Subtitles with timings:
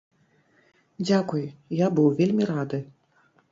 [1.07, 1.45] Дзякуй,
[1.85, 2.83] я быў вельмі рады.